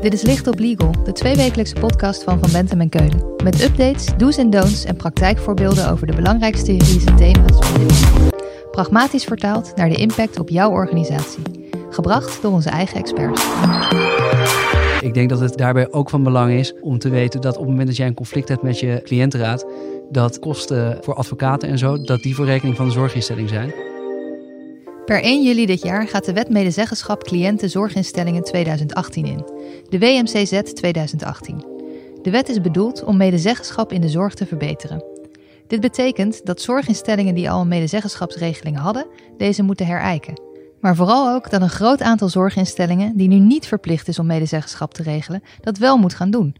Dit 0.00 0.12
is 0.12 0.22
Licht 0.22 0.46
op 0.46 0.58
Legal, 0.58 0.94
de 1.04 1.12
tweewekelijkse 1.12 1.74
podcast 1.74 2.22
van 2.22 2.38
Van 2.38 2.52
Bentem 2.52 2.80
en 2.80 2.88
Keulen. 2.88 3.34
Met 3.44 3.62
updates, 3.62 4.06
do's 4.16 4.36
en 4.36 4.50
don'ts 4.50 4.84
en 4.84 4.96
praktijkvoorbeelden 4.96 5.90
over 5.90 6.06
de 6.06 6.14
belangrijkste 6.14 6.76
juridische 6.76 7.14
thema's. 7.14 7.58
Pragmatisch 8.70 9.24
vertaald 9.24 9.76
naar 9.76 9.88
de 9.88 9.94
impact 9.94 10.38
op 10.38 10.48
jouw 10.48 10.70
organisatie. 10.70 11.42
Gebracht 11.90 12.42
door 12.42 12.52
onze 12.52 12.68
eigen 12.68 12.98
experts. 12.98 13.46
Ik 15.00 15.14
denk 15.14 15.28
dat 15.28 15.40
het 15.40 15.56
daarbij 15.56 15.92
ook 15.92 16.10
van 16.10 16.22
belang 16.22 16.52
is 16.52 16.74
om 16.80 16.98
te 16.98 17.08
weten 17.08 17.40
dat 17.40 17.54
op 17.54 17.60
het 17.60 17.68
moment 17.68 17.86
dat 17.86 17.96
jij 17.96 18.06
een 18.06 18.14
conflict 18.14 18.48
hebt 18.48 18.62
met 18.62 18.80
je 18.80 19.00
cliëntenraad, 19.04 19.66
dat 20.10 20.38
kosten 20.38 20.98
voor 21.00 21.14
advocaten 21.14 21.68
en 21.68 21.78
zo, 21.78 22.02
dat 22.02 22.22
die 22.22 22.34
voor 22.34 22.44
rekening 22.44 22.76
van 22.76 22.86
de 22.86 22.92
zorginstelling 22.92 23.48
zijn. 23.48 23.72
Per 25.04 25.22
1 25.22 25.42
juli 25.42 25.66
dit 25.66 25.82
jaar 25.82 26.08
gaat 26.08 26.24
de 26.24 26.32
wet 26.32 26.48
medezeggenschap 26.48 27.24
cliënten 27.24 27.70
zorginstellingen 27.70 28.42
2018 28.42 29.24
in. 29.24 29.44
De 29.88 29.98
WMCZ 29.98 30.72
2018. 30.72 31.64
De 32.22 32.30
wet 32.30 32.48
is 32.48 32.60
bedoeld 32.60 33.04
om 33.04 33.16
medezeggenschap 33.16 33.92
in 33.92 34.00
de 34.00 34.08
zorg 34.08 34.34
te 34.34 34.46
verbeteren. 34.46 35.04
Dit 35.66 35.80
betekent 35.80 36.46
dat 36.46 36.60
zorginstellingen 36.60 37.34
die 37.34 37.50
al 37.50 37.60
een 37.60 37.68
medezeggenschapsregeling 37.68 38.78
hadden, 38.78 39.06
deze 39.36 39.62
moeten 39.62 39.86
herijken. 39.86 40.40
Maar 40.80 40.96
vooral 40.96 41.34
ook 41.34 41.50
dat 41.50 41.62
een 41.62 41.68
groot 41.68 42.02
aantal 42.02 42.28
zorginstellingen, 42.28 43.16
die 43.16 43.28
nu 43.28 43.38
niet 43.38 43.66
verplicht 43.66 44.08
is 44.08 44.18
om 44.18 44.26
medezeggenschap 44.26 44.94
te 44.94 45.02
regelen, 45.02 45.42
dat 45.60 45.78
wel 45.78 45.96
moet 45.96 46.14
gaan 46.14 46.30
doen. 46.30 46.56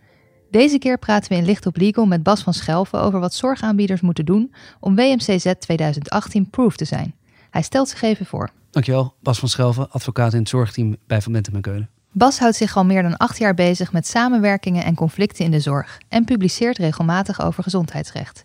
Deze 0.50 0.78
keer 0.78 0.98
praten 0.98 1.32
we 1.32 1.38
in 1.38 1.44
Licht 1.44 1.66
op 1.66 1.76
Legal 1.76 2.06
met 2.06 2.22
Bas 2.22 2.42
van 2.42 2.54
Schelven 2.54 3.00
over 3.00 3.20
wat 3.20 3.34
zorgaanbieders 3.34 4.00
moeten 4.00 4.24
doen 4.24 4.52
om 4.80 4.94
WMCZ 4.94 5.52
2018 5.58 6.50
proof 6.50 6.76
te 6.76 6.84
zijn. 6.84 7.14
Hij 7.50 7.62
stelt 7.62 7.88
zich 7.88 8.02
even 8.02 8.26
voor. 8.26 8.50
Dankjewel, 8.70 9.14
Bas 9.22 9.38
van 9.38 9.48
Schelven, 9.48 9.90
advocaat 9.90 10.32
in 10.32 10.38
het 10.38 10.48
zorgteam 10.48 10.96
bij 11.06 11.22
Van 11.22 11.32
Bentem 11.32 11.54
en 11.54 11.60
Keulen. 11.60 11.88
Bas 12.12 12.38
houdt 12.38 12.56
zich 12.56 12.76
al 12.76 12.84
meer 12.84 13.02
dan 13.02 13.16
acht 13.16 13.38
jaar 13.38 13.54
bezig 13.54 13.92
met 13.92 14.06
samenwerkingen 14.06 14.84
en 14.84 14.94
conflicten 14.94 15.44
in 15.44 15.50
de 15.50 15.60
zorg 15.60 16.00
en 16.08 16.24
publiceert 16.24 16.78
regelmatig 16.78 17.40
over 17.40 17.62
gezondheidsrecht. 17.62 18.44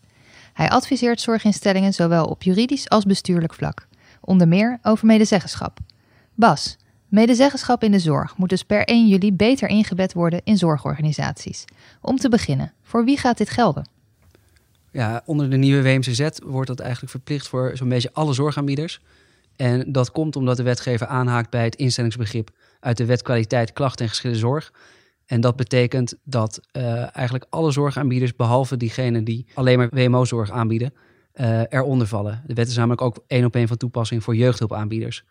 Hij 0.53 0.69
adviseert 0.69 1.21
zorginstellingen 1.21 1.93
zowel 1.93 2.25
op 2.25 2.43
juridisch 2.43 2.89
als 2.89 3.03
bestuurlijk 3.03 3.53
vlak, 3.53 3.87
onder 4.21 4.47
meer 4.47 4.79
over 4.81 5.05
medezeggenschap. 5.05 5.79
Bas, 6.33 6.77
medezeggenschap 7.07 7.83
in 7.83 7.91
de 7.91 7.99
zorg 7.99 8.37
moet 8.37 8.49
dus 8.49 8.63
per 8.63 8.85
1 8.85 9.07
juli 9.07 9.33
beter 9.33 9.69
ingebed 9.69 10.13
worden 10.13 10.41
in 10.43 10.57
zorgorganisaties. 10.57 11.65
Om 12.01 12.17
te 12.17 12.29
beginnen, 12.29 12.73
voor 12.83 13.05
wie 13.05 13.17
gaat 13.17 13.37
dit 13.37 13.49
gelden? 13.49 13.89
Ja, 14.95 15.21
onder 15.25 15.49
de 15.49 15.57
nieuwe 15.57 15.81
WMCZ 15.81 16.27
wordt 16.43 16.67
dat 16.67 16.79
eigenlijk 16.79 17.11
verplicht 17.11 17.47
voor 17.47 17.71
zo'n 17.73 17.89
beetje 17.89 18.13
alle 18.13 18.33
zorgaanbieders. 18.33 18.99
En 19.55 19.91
dat 19.91 20.11
komt 20.11 20.35
omdat 20.35 20.57
de 20.57 20.63
wetgever 20.63 21.07
aanhaakt 21.07 21.49
bij 21.49 21.63
het 21.63 21.75
instellingsbegrip 21.75 22.49
uit 22.79 22.97
de 22.97 23.05
wet 23.05 23.21
kwaliteit, 23.21 23.73
klachten 23.73 24.05
en 24.05 24.11
geschillen 24.11 24.37
zorg. 24.37 24.73
En 25.25 25.41
dat 25.41 25.55
betekent 25.55 26.15
dat 26.23 26.59
uh, 26.71 27.15
eigenlijk 27.15 27.45
alle 27.49 27.71
zorgaanbieders, 27.71 28.35
behalve 28.35 28.77
diegenen 28.77 29.23
die 29.23 29.45
alleen 29.53 29.77
maar 29.77 29.89
WMO-zorg 29.91 30.51
aanbieden, 30.51 30.93
uh, 31.35 31.61
eronder 31.69 32.07
vallen. 32.07 32.43
De 32.47 32.53
wet 32.53 32.67
is 32.67 32.75
namelijk 32.75 33.01
ook 33.01 33.23
één 33.27 33.45
op 33.45 33.55
één 33.55 33.67
van 33.67 33.77
toepassing 33.77 34.23
voor 34.23 34.35
jeugdhulpaanbieders. 34.35 35.23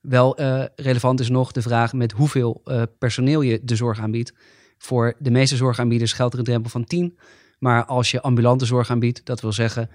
Wel 0.00 0.40
uh, 0.40 0.64
relevant 0.76 1.20
is 1.20 1.28
nog 1.28 1.52
de 1.52 1.62
vraag 1.62 1.92
met 1.92 2.12
hoeveel 2.12 2.62
personeel 2.98 3.40
je 3.40 3.60
de 3.62 3.76
zorg 3.76 4.00
aanbiedt. 4.00 4.32
Voor 4.78 5.14
de 5.18 5.30
meeste 5.30 5.56
zorgaanbieders 5.56 6.12
geldt 6.12 6.32
er 6.32 6.38
een 6.38 6.44
drempel 6.44 6.70
van 6.70 6.84
10. 6.84 7.18
Maar 7.62 7.84
als 7.84 8.10
je 8.10 8.20
ambulante 8.20 8.64
zorg 8.64 8.90
aanbiedt, 8.90 9.20
dat 9.24 9.40
wil 9.40 9.52
zeggen 9.52 9.90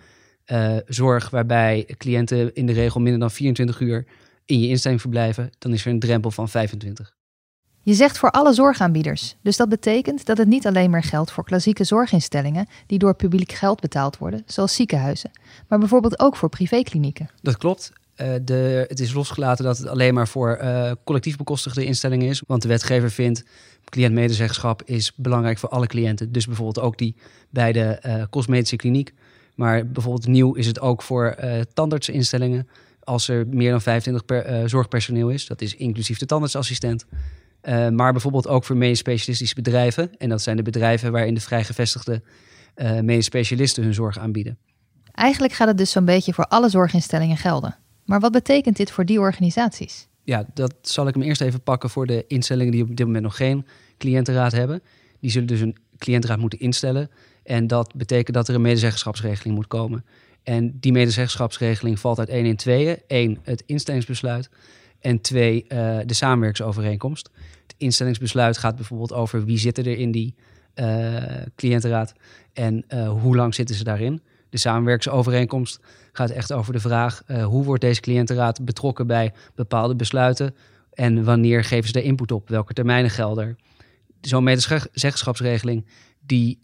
zorg 0.86 1.30
waarbij 1.30 1.90
cliënten 1.98 2.56
in 2.56 2.66
de 2.66 2.74
regel 2.74 3.00
minder 3.02 3.20
dan 3.20 3.32
24 3.32 3.80
uur 3.80 4.06
in 4.46 4.60
je 4.60 4.68
instelling 4.68 5.02
verblijven, 5.02 5.50
dan 5.58 5.74
is 5.74 5.86
er 5.86 5.92
een 5.92 6.00
drempel 6.00 6.32
van 6.32 6.50
25. 6.50 7.16
Je 7.82 7.94
zegt 7.94 8.18
voor 8.18 8.32
alle 8.32 8.54
zorgaanbieders. 8.54 9.36
Dus 9.42 9.58
dat 9.58 9.70
betekent 9.70 10.26
dat 10.26 10.38
het 10.38 10.48
niet 10.48 10.68
alleen 10.68 10.90
meer 10.90 11.04
geldt 11.04 11.32
voor 11.32 11.44
klassieke 11.44 11.84
zorginstellingen 11.84 12.68
die 12.86 13.00
door 13.00 13.16
publiek 13.16 13.52
geld 13.52 13.80
betaald 13.80 14.18
worden, 14.18 14.44
zoals 14.46 14.76
ziekenhuizen, 14.76 15.32
maar 15.68 15.80
bijvoorbeeld 15.80 16.20
ook 16.20 16.36
voor 16.36 16.50
privéklinieken. 16.50 17.30
Dat 17.42 17.58
klopt. 17.58 17.94
Uh, 18.22 18.34
de, 18.42 18.86
het 18.88 19.00
is 19.00 19.14
losgelaten 19.14 19.66
dat 19.66 19.78
het 19.78 19.88
alleen 19.88 20.14
maar 20.14 20.28
voor 20.28 20.60
uh, 20.62 20.92
collectief 21.04 21.38
bekostigde 21.38 21.86
instellingen 21.86 22.28
is. 22.28 22.44
Want 22.48 22.62
de 22.62 22.68
wetgever 22.68 23.12
vindt 23.12 23.44
cliëntmedezeggenschap 23.86 24.84
is 24.84 25.14
belangrijk 25.16 25.58
voor 25.58 25.70
alle 25.70 25.88
cliënten. 25.88 26.32
Dus 26.32 26.46
bijvoorbeeld 26.46 26.80
ook 26.80 26.98
die 26.98 27.16
bij 27.50 27.72
de 27.72 28.00
uh, 28.06 28.24
cosmetische 28.30 28.76
kliniek. 28.76 29.14
Maar 29.56 29.88
bijvoorbeeld 29.88 30.28
nieuw 30.28 30.54
is 30.54 30.68
het 30.68 30.80
ook 30.80 31.02
voor 31.02 31.36
tandartsinstellingen. 31.74 32.68
Als 33.04 33.28
er 33.28 33.48
meer 33.48 33.72
dan 33.72 33.82
25 33.82 34.26
per, 34.26 34.70
zorgpersoneel 34.70 35.30
is. 35.30 35.48
Dat 35.48 35.62
is 35.62 35.76
inclusief 35.76 36.18
de 36.18 36.26
tandartsassistent. 36.26 37.06
Maar 37.92 38.12
bijvoorbeeld 38.12 38.48
ook 38.48 38.64
voor 38.64 38.78
medisch 38.78 39.00
specialistische 39.00 39.56
bedrijven. 39.56 40.18
En 40.18 40.30
dat 40.30 40.42
zijn 40.42 40.58
de 40.58 40.64
bedrijven 40.64 41.12
waarin 41.12 41.34
de 41.34 41.42
vrijgevestigde 41.42 42.22
medisch 43.02 43.26
specialisten 43.26 43.84
hun 43.84 43.94
zorg 43.94 44.20
aanbieden. 44.20 44.58
Eigenlijk 45.12 45.54
gaat 45.54 45.68
het 45.68 45.78
dus 45.78 45.92
zo'n 45.92 46.06
beetje 46.06 46.34
voor 46.34 46.46
alle 46.46 46.70
zorginstellingen 46.70 47.38
gelden. 47.38 47.78
Maar 48.08 48.20
wat 48.20 48.32
betekent 48.32 48.78
dit 48.78 48.92
voor 48.92 49.06
die 49.06 49.20
organisaties? 49.20 50.08
Ja, 50.24 50.46
dat 50.54 50.74
zal 50.82 51.08
ik 51.08 51.14
hem 51.14 51.24
eerst 51.24 51.42
even 51.42 51.62
pakken 51.62 51.90
voor 51.90 52.06
de 52.06 52.26
instellingen 52.28 52.72
die 52.72 52.82
op 52.82 52.96
dit 52.96 53.06
moment 53.06 53.24
nog 53.24 53.36
geen 53.36 53.66
cliëntenraad 53.98 54.52
hebben. 54.52 54.82
Die 55.20 55.32
zullen 55.32 55.48
dus 55.48 55.60
een 55.60 55.76
cliëntenraad 55.98 56.40
moeten 56.40 56.60
instellen. 56.60 57.10
En 57.44 57.68
dat 57.68 57.96
betekent 57.96 58.36
dat 58.36 58.48
er 58.48 58.56
een 58.56 58.62
medezeggenschapsregeling 58.62 59.56
moet 59.56 59.68
komen. 59.68 60.06
En 60.44 60.80
die 60.80 60.92
medezeggenschapsregeling 60.92 62.00
valt 62.00 62.20
uit 62.20 62.30
één 62.30 62.46
in 62.46 62.56
tweeën. 62.56 62.98
Eén, 63.08 63.40
het 63.44 63.64
instellingsbesluit. 63.66 64.50
En 65.00 65.22
twee, 65.22 65.66
uh, 65.68 66.00
de 66.06 66.14
samenwerkingsovereenkomst. 66.14 67.30
Het 67.62 67.76
instellingsbesluit 67.78 68.58
gaat 68.58 68.76
bijvoorbeeld 68.76 69.14
over 69.14 69.46
wie 69.46 69.58
zitten 69.58 69.86
er 69.86 69.98
in 69.98 70.12
die 70.12 70.36
uh, 70.76 71.24
cliëntenraad 71.56 72.14
en 72.54 72.86
uh, 72.90 73.10
hoe 73.10 73.36
lang 73.36 73.56
zitten 73.56 73.76
ze 73.76 73.84
daarin. 73.84 74.22
De 74.50 74.58
samenwerkingsovereenkomst 74.58 75.80
gaat 76.12 76.30
echt 76.30 76.54
over 76.54 76.74
de 76.74 76.80
vraag 76.80 77.22
hoe 77.44 77.64
wordt 77.64 77.82
deze 77.82 78.02
cliëntenraad 78.02 78.66
betrokken 78.66 79.08
bij 79.08 79.34
bepaalde 79.56 79.96
besluiten 79.96 80.56
en 80.94 81.24
wanneer 81.24 81.64
geven 81.64 81.88
ze 81.88 81.94
daar 81.94 82.04
input 82.04 82.32
op, 82.32 82.50
welke 82.50 82.74
termijnen 82.74 83.12
gelden. 83.12 83.58
Zo'n 84.22 84.44
medezeggenschapsregeling 84.44 85.86
die 86.20 86.60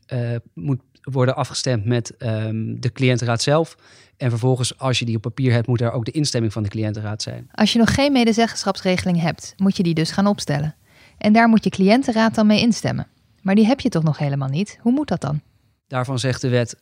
moet 0.54 0.80
worden 1.02 1.36
afgestemd 1.36 1.86
met 1.86 2.16
um, 2.20 2.82
de 2.82 2.92
cliëntenraad 2.92 3.42
zelf. 3.42 3.76
En 4.18 4.30
vervolgens, 4.30 4.78
als 4.78 5.00
je 5.00 5.06
die 5.06 5.16
op 5.16 5.22
papier 5.22 5.52
hebt, 5.52 5.68
moet 5.68 5.80
daar 5.80 5.92
ook 5.92 6.06
de 6.06 6.12
instemming 6.12 6.54
van 6.54 6.64
de 6.64 6.70
cliëntenraad 6.70 7.22
zijn. 7.22 7.50
Als 7.52 7.74
je 7.74 7.80
nog 7.80 7.94
geen 7.94 8.12
medezeggenschapsregeling 8.12 9.22
hebt, 9.22 9.54
moet 9.58 9.78
je 9.78 9.84
die 9.84 9.94
dus 9.94 10.12
gaan 10.12 10.28
opstellen. 10.28 10.76
En 11.18 11.34
daar 11.34 11.48
moet 11.48 11.64
je 11.64 11.70
cliëntenraad 11.70 12.36
dan 12.36 12.48
mee 12.48 12.60
instemmen. 12.60 13.08
Maar 13.42 13.56
die 13.56 13.66
heb 13.66 13.80
je 13.80 13.90
toch 13.90 14.04
nog 14.04 14.18
helemaal 14.18 14.50
niet? 14.50 14.78
Hoe 14.82 14.92
moet 14.92 15.08
dat 15.08 15.22
dan? 15.22 15.42
Daarvan 15.88 16.20
zegt 16.20 16.42
de 16.42 16.50
wet, 16.50 16.78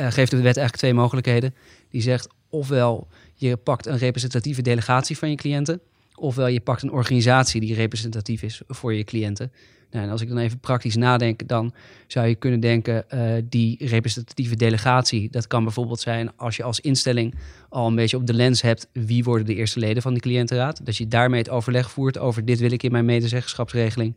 uh, 0.00 0.10
geeft 0.10 0.30
de 0.30 0.36
wet 0.36 0.44
eigenlijk 0.44 0.76
twee 0.76 0.94
mogelijkheden. 0.94 1.54
Die 1.90 2.02
zegt 2.02 2.28
ofwel 2.48 3.08
je 3.34 3.56
pakt 3.56 3.86
een 3.86 3.98
representatieve 3.98 4.62
delegatie 4.62 5.18
van 5.18 5.30
je 5.30 5.36
cliënten, 5.36 5.80
ofwel 6.14 6.46
je 6.46 6.60
pakt 6.60 6.82
een 6.82 6.92
organisatie 6.92 7.60
die 7.60 7.74
representatief 7.74 8.42
is 8.42 8.62
voor 8.68 8.94
je 8.94 9.04
cliënten. 9.04 9.52
Nou, 9.90 10.06
en 10.06 10.12
als 10.12 10.20
ik 10.20 10.28
dan 10.28 10.38
even 10.38 10.58
praktisch 10.58 10.96
nadenk, 10.96 11.48
dan 11.48 11.74
zou 12.06 12.26
je 12.26 12.34
kunnen 12.34 12.60
denken, 12.60 13.04
uh, 13.14 13.32
die 13.48 13.86
representatieve 13.86 14.56
delegatie, 14.56 15.30
dat 15.30 15.46
kan 15.46 15.64
bijvoorbeeld 15.64 16.00
zijn 16.00 16.36
als 16.36 16.56
je 16.56 16.62
als 16.62 16.80
instelling 16.80 17.34
al 17.68 17.86
een 17.86 17.94
beetje 17.94 18.16
op 18.16 18.26
de 18.26 18.34
lens 18.34 18.62
hebt, 18.62 18.88
wie 18.92 19.24
worden 19.24 19.46
de 19.46 19.54
eerste 19.54 19.78
leden 19.78 20.02
van 20.02 20.14
de 20.14 20.20
cliëntenraad. 20.20 20.86
Dat 20.86 20.96
je 20.96 21.08
daarmee 21.08 21.38
het 21.38 21.50
overleg 21.50 21.90
voert 21.90 22.18
over 22.18 22.44
dit 22.44 22.58
wil 22.58 22.70
ik 22.70 22.82
in 22.82 22.92
mijn 22.92 23.04
medezeggenschapsregeling 23.04 24.16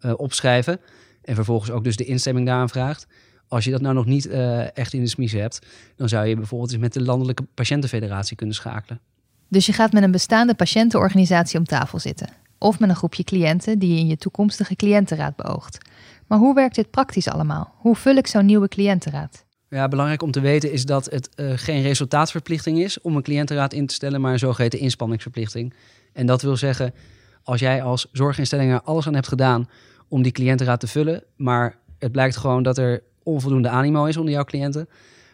uh, 0.00 0.12
opschrijven. 0.16 0.80
En 1.22 1.34
vervolgens 1.34 1.70
ook 1.70 1.84
dus 1.84 1.96
de 1.96 2.04
instemming 2.04 2.46
daaraan 2.46 2.68
vraagt. 2.68 3.06
Als 3.48 3.64
je 3.64 3.70
dat 3.70 3.80
nou 3.80 3.94
nog 3.94 4.06
niet 4.06 4.26
uh, 4.26 4.76
echt 4.76 4.92
in 4.92 5.00
de 5.00 5.08
smies 5.08 5.32
hebt, 5.32 5.66
dan 5.96 6.08
zou 6.08 6.26
je 6.26 6.36
bijvoorbeeld 6.36 6.72
eens 6.72 6.80
met 6.80 6.92
de 6.92 7.02
Landelijke 7.02 7.42
Patiëntenfederatie 7.54 8.36
kunnen 8.36 8.54
schakelen. 8.54 9.00
Dus 9.48 9.66
je 9.66 9.72
gaat 9.72 9.92
met 9.92 10.02
een 10.02 10.10
bestaande 10.10 10.54
patiëntenorganisatie 10.54 11.58
om 11.58 11.64
tafel 11.64 11.98
zitten 11.98 12.28
of 12.58 12.78
met 12.78 12.88
een 12.88 12.96
groepje 12.96 13.24
cliënten 13.24 13.78
die 13.78 13.94
je 13.94 14.00
in 14.00 14.06
je 14.06 14.16
toekomstige 14.16 14.76
cliëntenraad 14.76 15.36
beoogt. 15.36 15.78
Maar 16.26 16.38
hoe 16.38 16.54
werkt 16.54 16.74
dit 16.74 16.90
praktisch 16.90 17.28
allemaal? 17.28 17.74
Hoe 17.76 17.96
vul 17.96 18.16
ik 18.16 18.26
zo'n 18.26 18.46
nieuwe 18.46 18.68
cliëntenraad? 18.68 19.44
Ja, 19.68 19.88
belangrijk 19.88 20.22
om 20.22 20.30
te 20.30 20.40
weten 20.40 20.72
is 20.72 20.84
dat 20.84 21.04
het 21.04 21.28
uh, 21.36 21.52
geen 21.56 21.82
resultaatsverplichting 21.82 22.78
is 22.78 23.00
om 23.00 23.16
een 23.16 23.22
cliëntenraad 23.22 23.72
in 23.72 23.86
te 23.86 23.94
stellen, 23.94 24.20
maar 24.20 24.32
een 24.32 24.38
zogeheten 24.38 24.78
inspanningsverplichting. 24.78 25.74
En 26.12 26.26
dat 26.26 26.42
wil 26.42 26.56
zeggen, 26.56 26.94
als 27.42 27.60
jij 27.60 27.82
als 27.82 28.08
zorginstelling 28.12 28.72
er 28.72 28.82
alles 28.82 29.06
aan 29.06 29.14
hebt 29.14 29.28
gedaan 29.28 29.68
om 30.08 30.22
die 30.22 30.32
cliëntenraad 30.32 30.80
te 30.80 30.86
vullen, 30.86 31.22
maar 31.36 31.78
het 31.98 32.12
blijkt 32.12 32.36
gewoon 32.36 32.62
dat 32.62 32.78
er 32.78 33.02
onvoldoende 33.26 33.68
animo 33.68 34.04
is 34.04 34.16
onder 34.16 34.32
jouw 34.32 34.44
cliënten, 34.44 34.88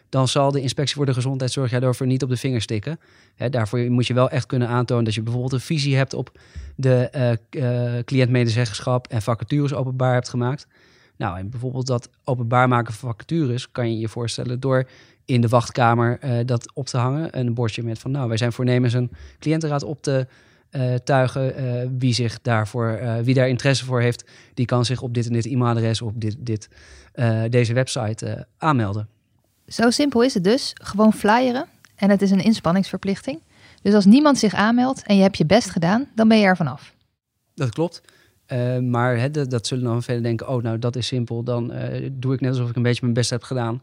dan 0.09 0.27
zal 0.27 0.51
de 0.51 0.61
inspectie 0.61 0.95
voor 0.95 1.05
de 1.05 1.13
gezondheidszorg 1.13 1.69
jou 1.69 1.81
daarvoor 1.81 2.07
niet 2.07 2.23
op 2.23 2.29
de 2.29 2.37
vingers 2.37 2.63
stikken. 2.63 2.99
daarvoor 3.49 3.79
moet 3.79 4.07
je 4.07 4.13
wel 4.13 4.29
echt 4.29 4.45
kunnen 4.45 4.67
aantonen 4.67 5.03
dat 5.03 5.13
je 5.13 5.21
bijvoorbeeld 5.21 5.53
een 5.53 5.59
visie 5.59 5.95
hebt 5.95 6.13
op 6.13 6.39
de 6.75 7.09
uh, 7.15 7.93
uh, 7.95 7.99
cliëntmedezeggenschap 8.03 9.07
en 9.07 9.21
vacatures 9.21 9.73
openbaar 9.73 10.13
hebt 10.13 10.29
gemaakt. 10.29 10.67
Nou, 11.17 11.37
en 11.37 11.49
bijvoorbeeld 11.49 11.87
dat 11.87 12.09
openbaar 12.23 12.67
maken 12.67 12.93
van 12.93 13.09
vacatures 13.09 13.71
kan 13.71 13.91
je 13.91 13.99
je 13.99 14.07
voorstellen 14.07 14.59
door 14.59 14.87
in 15.25 15.41
de 15.41 15.47
wachtkamer 15.47 16.19
uh, 16.23 16.39
dat 16.45 16.71
op 16.73 16.85
te 16.85 16.97
hangen. 16.97 17.39
Een 17.39 17.53
bordje 17.53 17.83
met 17.83 17.99
van, 17.99 18.11
nou, 18.11 18.27
wij 18.27 18.37
zijn 18.37 18.51
voornemens 18.51 18.93
een 18.93 19.11
cliëntenraad 19.39 19.83
op 19.83 20.01
te 20.01 20.27
tuigen. 21.03 21.53
wie, 21.99 22.13
zich 22.13 22.41
daarvoor, 22.41 22.99
wie 23.23 23.33
daar 23.33 23.49
interesse 23.49 23.85
voor 23.85 24.01
heeft, 24.01 24.23
die 24.53 24.65
kan 24.65 24.85
zich 24.85 25.01
op 25.01 25.13
dit 25.13 25.27
en 25.27 25.33
dit 25.33 25.45
e-mailadres, 25.45 26.01
op 26.01 26.21
dit, 26.21 26.35
dit, 26.39 26.69
deze 27.49 27.73
website 27.73 28.47
aanmelden. 28.57 29.07
Zo 29.67 29.89
simpel 29.89 30.23
is 30.23 30.33
het 30.33 30.43
dus. 30.43 30.71
Gewoon 30.81 31.13
flyeren. 31.13 31.65
En 31.95 32.09
het 32.09 32.21
is 32.21 32.31
een 32.31 32.43
inspanningsverplichting. 32.43 33.39
Dus 33.81 33.93
als 33.93 34.05
niemand 34.05 34.37
zich 34.37 34.53
aanmeldt 34.53 35.03
en 35.03 35.15
je 35.15 35.21
hebt 35.21 35.37
je 35.37 35.45
best 35.45 35.69
gedaan, 35.69 36.09
dan 36.15 36.27
ben 36.27 36.39
je 36.39 36.45
er 36.45 36.55
vanaf. 36.55 36.93
Dat 37.55 37.69
klopt. 37.69 38.01
Maar 38.81 39.31
dat 39.31 39.67
zullen 39.67 39.83
dan 39.83 40.03
velen 40.03 40.23
denken, 40.23 40.49
oh 40.49 40.63
nou 40.63 40.79
dat 40.79 40.95
is 40.95 41.07
simpel, 41.07 41.43
dan 41.43 41.73
doe 42.11 42.33
ik 42.33 42.41
net 42.41 42.49
alsof 42.49 42.69
ik 42.69 42.75
een 42.75 42.81
beetje 42.81 43.01
mijn 43.01 43.13
best 43.13 43.29
heb 43.29 43.43
gedaan. 43.43 43.81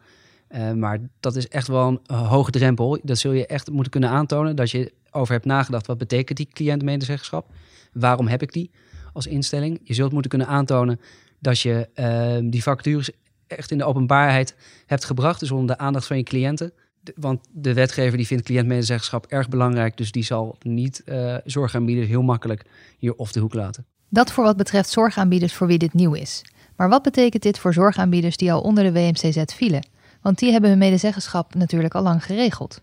Maar 0.74 0.98
dat 1.20 1.36
is 1.36 1.48
echt 1.48 1.68
wel 1.68 2.00
een 2.06 2.16
hoge 2.16 2.50
drempel. 2.50 2.98
Dat 3.02 3.18
zul 3.18 3.32
je 3.32 3.46
echt 3.46 3.70
moeten 3.70 3.90
kunnen 3.90 4.10
aantonen, 4.10 4.56
dat 4.56 4.70
je 4.70 4.92
over 5.10 5.32
hebt 5.32 5.44
nagedacht, 5.44 5.86
wat 5.86 5.98
betekent 5.98 6.38
die 6.38 6.48
cliëntmedezeggenschap? 6.52 7.50
Waarom 7.92 8.26
heb 8.26 8.42
ik 8.42 8.52
die 8.52 8.70
als 9.12 9.26
instelling? 9.26 9.80
Je 9.84 9.94
zult 9.94 10.12
moeten 10.12 10.30
kunnen 10.30 10.48
aantonen 10.48 11.00
dat 11.38 11.60
je 11.60 11.88
ehm, 11.94 12.50
die 12.50 12.62
vacatures 12.62 13.10
echt 13.46 13.70
in 13.70 13.78
de 13.78 13.84
openbaarheid 13.84 14.56
hebt 14.86 15.04
gebracht, 15.04 15.40
dus 15.40 15.50
onder 15.50 15.76
de 15.76 15.82
aandacht 15.82 16.06
van 16.06 16.16
je 16.16 16.22
cliënten. 16.22 16.72
Want 17.14 17.40
de 17.52 17.74
wetgever 17.74 18.16
die 18.16 18.26
vindt 18.26 18.44
cliëntmedezeggenschap 18.44 19.26
erg 19.26 19.48
belangrijk, 19.48 19.96
dus 19.96 20.12
die 20.12 20.24
zal 20.24 20.56
niet 20.62 21.02
zorgaanbieders 21.44 22.08
heel 22.08 22.22
makkelijk 22.22 22.64
hier 22.98 23.14
of 23.14 23.32
de 23.32 23.40
hoek 23.40 23.54
laten. 23.54 23.86
Dat 24.08 24.32
voor 24.32 24.44
wat 24.44 24.56
betreft 24.56 24.88
zorgaanbieders 24.88 25.54
voor 25.54 25.66
wie 25.66 25.78
dit 25.78 25.94
nieuw 25.94 26.14
is. 26.14 26.42
Maar 26.76 26.88
wat 26.88 27.02
betekent 27.02 27.42
dit 27.42 27.58
voor 27.58 27.72
zorgaanbieders 27.72 28.36
die 28.36 28.52
al 28.52 28.60
onder 28.60 28.84
de 28.84 28.92
WMCZ 28.92 29.42
vielen? 29.54 29.86
Want 30.22 30.38
die 30.38 30.52
hebben 30.52 30.70
hun 30.70 30.78
medezeggenschap 30.78 31.54
natuurlijk 31.54 31.94
al 31.94 32.02
lang 32.02 32.24
geregeld. 32.24 32.80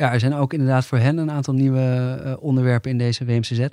Ja, 0.00 0.12
er 0.12 0.20
zijn 0.20 0.34
ook 0.34 0.52
inderdaad 0.52 0.86
voor 0.86 0.98
hen 0.98 1.18
een 1.18 1.30
aantal 1.30 1.54
nieuwe 1.54 2.20
uh, 2.24 2.32
onderwerpen 2.40 2.90
in 2.90 2.98
deze 2.98 3.24
WMCZ. 3.24 3.58
Uh, 3.58 3.68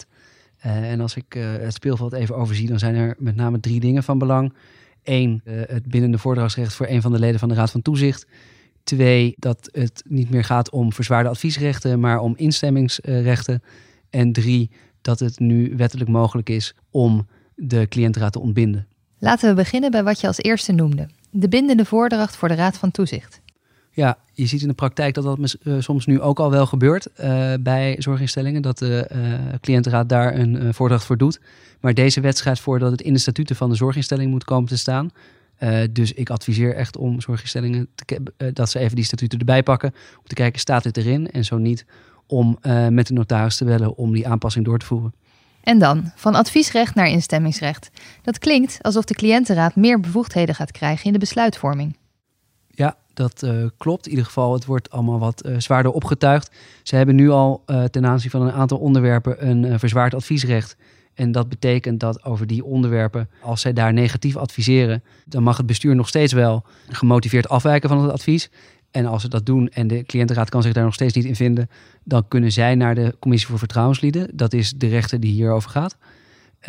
eh, 0.58 0.92
en 0.92 1.02
als 1.02 1.16
ik 1.16 1.36
uh, 1.36 1.46
het 1.52 1.74
speelveld 1.74 2.14
even 2.14 2.36
overzie, 2.36 2.68
dan 2.68 2.80
zijn 2.80 2.96
er 2.96 3.16
met 3.18 3.36
name 3.36 3.60
drie 3.60 3.80
dingen 3.80 4.04
van 4.04 4.18
belang. 4.18 4.54
Eén, 5.04 5.42
het 5.46 5.86
bindende 5.88 6.18
voordragsrecht 6.18 6.74
voor 6.74 6.88
een 6.88 7.02
van 7.02 7.12
de 7.12 7.20
leden 7.20 7.40
van 7.40 7.50
de 7.50 7.56
Raad 7.56 7.72
van 7.72 7.82
Toezicht. 7.82 8.28
Twee, 8.84 9.36
dat 9.38 9.70
het 9.72 10.04
niet 10.08 10.30
meer 10.30 10.44
gaat 10.44 10.70
om 10.70 10.94
verzwaarde 10.94 11.30
adviesrechten, 11.30 12.00
maar 12.00 12.20
om 12.20 12.34
instemmingsrechten. 12.36 13.64
En 14.10 14.32
drie, 14.32 14.72
dat 15.02 15.20
het 15.20 15.40
nu 15.40 15.74
wettelijk 15.78 16.10
mogelijk 16.10 16.50
is 16.50 16.76
om 16.92 17.28
de 17.56 17.88
cliëntenraad 17.88 18.32
te 18.32 18.40
ontbinden. 18.40 18.88
Laten 19.20 19.50
we 19.50 19.56
beginnen 19.56 19.92
bij 19.92 20.04
wat 20.04 20.22
je 20.22 20.28
als 20.28 20.38
eerste 20.38 20.72
noemde: 20.72 21.10
de 21.32 21.48
bindende 21.48 21.86
voordracht 21.86 22.36
voor 22.36 22.48
de 22.48 22.56
Raad 22.56 22.78
van 22.78 22.92
Toezicht. 22.92 23.42
Ja, 23.98 24.18
je 24.34 24.46
ziet 24.46 24.62
in 24.62 24.68
de 24.68 24.74
praktijk 24.74 25.14
dat 25.14 25.24
dat 25.24 25.58
uh, 25.64 25.76
soms 25.80 26.06
nu 26.06 26.22
ook 26.22 26.40
al 26.40 26.52
wel 26.52 26.66
gebeurt 26.66 27.08
uh, 27.20 27.54
bij 27.60 27.96
zorginstellingen, 28.00 28.62
dat 28.62 28.78
de 28.78 29.10
uh, 29.16 29.34
cliëntenraad 29.62 30.10
daar 30.10 30.36
een 30.36 30.74
voordracht 30.74 31.06
voor 31.06 31.18
doet. 31.18 31.40
Maar 31.80 31.94
deze 31.94 32.22
wet 32.22 32.38
schrijft 32.38 32.62
voor 32.62 32.80
dat 32.80 32.92
het 32.92 33.02
in 33.02 33.14
de 33.14 33.20
statuten 33.20 33.56
van 33.56 33.70
de 33.70 33.76
zorginstelling 33.76 34.32
moet 34.32 34.44
komen 34.44 34.68
te 34.68 34.78
staan. 34.78 35.12
dus 35.92 36.14
ik 36.14 36.30
adviseer 36.30 36.76
echt 36.76 36.98
om 36.98 37.22
zorginstellingen 37.22 37.88
te, 37.96 38.22
dat 38.54 38.70
ze 38.70 38.80
even 38.80 38.96
die 38.96 39.06
statuten 39.06 39.40
erbij 39.40 39.64
pakken. 39.64 39.94
Om 40.18 40.28
te 40.28 40.36
kijken, 40.36 40.60
staat 40.60 40.84
dit 40.84 40.98
erin? 40.98 41.32
En 41.32 41.46
zo 41.46 41.58
niet, 41.58 41.86
om 42.28 42.58
met 42.90 43.08
de 43.08 43.14
notaris 43.14 43.58
te 43.58 43.66
bellen 43.66 43.96
om 43.96 44.14
die 44.14 44.28
aanpassing 44.28 44.66
door 44.66 44.80
te 44.80 44.86
voeren. 44.86 45.14
En 45.64 45.80
dan, 45.80 46.12
van 46.16 46.36
adviesrecht 46.36 46.96
naar 46.96 47.08
instemmingsrecht. 47.08 47.90
Dat 48.22 48.40
klinkt 48.40 48.78
alsof 48.82 49.06
de 49.06 49.16
cliëntenraad 49.16 49.76
meer 49.76 50.00
bevoegdheden 50.00 50.56
gaat 50.56 50.72
krijgen 50.72 51.06
in 51.06 51.14
de 51.14 51.20
besluitvorming. 51.20 51.96
Dat 53.18 53.44
uh, 53.44 53.66
klopt. 53.78 54.06
In 54.06 54.10
ieder 54.10 54.26
geval, 54.26 54.54
het 54.54 54.66
wordt 54.66 54.90
allemaal 54.90 55.20
wat 55.20 55.46
uh, 55.46 55.60
zwaarder 55.60 55.92
opgetuigd. 55.92 56.52
Ze 56.84 56.96
hebben 56.96 57.16
nu 57.16 57.30
al 57.30 57.64
ten 57.92 58.06
aanzien 58.06 58.32
van 58.32 58.42
een 58.42 58.52
aantal 58.52 58.78
onderwerpen 58.78 59.48
een 59.48 59.80
verzwaard 59.80 60.14
adviesrecht. 60.14 60.78
En 61.14 61.32
dat 61.32 61.50
betekent 61.50 62.00
dat 62.00 62.24
over 62.24 62.48
die 62.48 62.64
onderwerpen, 62.64 63.30
als 63.42 63.62
zij 63.62 63.74
daar 63.74 63.94
negatief 63.94 64.36
adviseren, 64.36 65.04
dan 65.26 65.44
mag 65.44 65.58
het 65.58 65.66
bestuur 65.66 65.96
nog 65.96 66.08
steeds 66.08 66.34
wel 66.34 66.64
gemotiveerd 66.90 67.50
afwijken 67.50 67.90
van 67.90 68.02
het 68.02 68.12
advies. 68.12 68.50
En 68.92 69.06
als 69.06 69.22
ze 69.22 69.30
dat 69.30 69.46
doen 69.46 69.70
en 69.70 69.88
de 69.88 70.04
cliëntenraad 70.04 70.50
kan 70.50 70.62
zich 70.62 70.74
daar 70.74 70.84
nog 70.84 70.94
steeds 70.94 71.14
niet 71.14 71.26
in 71.26 71.36
vinden, 71.36 71.70
dan 72.04 72.28
kunnen 72.28 72.52
zij 72.52 72.76
naar 72.76 72.96
de 72.96 73.16
commissie 73.20 73.50
voor 73.50 73.60
vertrouwenslieden. 73.60 74.30
Dat 74.34 74.54
is 74.54 74.74
de 74.74 74.88
rechter 74.88 75.20
die 75.20 75.32
hierover 75.32 75.70
gaat. 75.70 75.98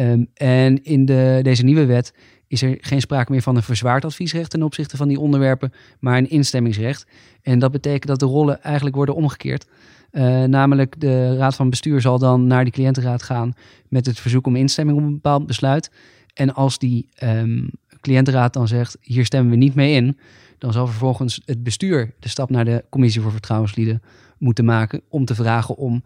Um, 0.00 0.28
en 0.34 0.84
in 0.84 1.04
de, 1.04 1.40
deze 1.42 1.64
nieuwe 1.64 1.86
wet 1.86 2.12
is 2.48 2.62
er 2.62 2.76
geen 2.80 3.00
sprake 3.00 3.32
meer 3.32 3.42
van 3.42 3.56
een 3.56 3.62
verzwaard 3.62 4.04
adviesrecht 4.04 4.50
ten 4.50 4.62
opzichte 4.62 4.96
van 4.96 5.08
die 5.08 5.20
onderwerpen, 5.20 5.72
maar 5.98 6.18
een 6.18 6.30
instemmingsrecht. 6.30 7.06
En 7.42 7.58
dat 7.58 7.72
betekent 7.72 8.06
dat 8.06 8.20
de 8.20 8.26
rollen 8.26 8.62
eigenlijk 8.62 8.96
worden 8.96 9.14
omgekeerd. 9.14 9.66
Uh, 10.12 10.44
namelijk 10.44 11.00
de 11.00 11.36
raad 11.36 11.54
van 11.54 11.70
bestuur 11.70 12.00
zal 12.00 12.18
dan 12.18 12.46
naar 12.46 12.64
die 12.64 12.72
cliëntenraad 12.72 13.22
gaan 13.22 13.52
met 13.88 14.06
het 14.06 14.20
verzoek 14.20 14.46
om 14.46 14.56
instemming 14.56 14.98
op 14.98 15.04
een 15.04 15.12
bepaald 15.12 15.46
besluit. 15.46 15.90
En 16.34 16.54
als 16.54 16.78
die 16.78 17.08
um, 17.22 17.70
cliëntenraad 18.00 18.52
dan 18.52 18.68
zegt, 18.68 18.96
hier 19.00 19.24
stemmen 19.24 19.50
we 19.50 19.56
niet 19.56 19.74
mee 19.74 19.94
in, 19.94 20.18
dan 20.58 20.72
zal 20.72 20.86
vervolgens 20.86 21.40
het 21.44 21.62
bestuur 21.62 22.14
de 22.18 22.28
stap 22.28 22.50
naar 22.50 22.64
de 22.64 22.84
commissie 22.88 23.22
voor 23.22 23.30
vertrouwenslieden 23.30 24.02
moeten 24.38 24.64
maken 24.64 25.00
om 25.08 25.24
te 25.24 25.34
vragen 25.34 25.76
om 25.76 26.02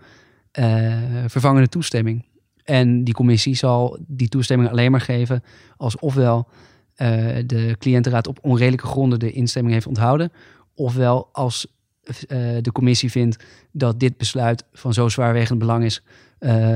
uh, 0.59 0.97
vervangende 1.27 1.69
toestemming. 1.69 2.25
En 2.65 3.05
die 3.05 3.15
commissie 3.15 3.55
zal 3.55 3.99
die 4.07 4.29
toestemming 4.29 4.71
alleen 4.71 4.91
maar 4.91 5.01
geven 5.01 5.43
als 5.77 5.99
ofwel 5.99 6.49
uh, 6.97 7.09
de 7.47 7.77
cliëntenraad 7.79 8.27
op 8.27 8.39
onredelijke 8.43 8.87
gronden 8.87 9.19
de 9.19 9.33
instemming 9.33 9.75
heeft 9.75 9.87
onthouden, 9.87 10.33
ofwel 10.75 11.29
als 11.33 11.67
uh, 12.07 12.39
de 12.61 12.73
commissie 12.73 13.11
vindt 13.11 13.45
dat 13.73 14.01
dit 14.01 14.17
besluit 14.17 14.65
van 14.73 14.93
zo 14.93 15.09
zwaarwegend 15.09 15.59
belang 15.59 15.85
is 15.85 16.03